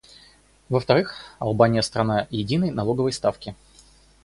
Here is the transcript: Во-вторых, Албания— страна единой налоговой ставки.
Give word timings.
Во-вторых, 0.67 1.13
Албания— 1.37 1.83
страна 1.83 2.25
единой 2.31 2.71
налоговой 2.71 3.11
ставки. 3.13 3.55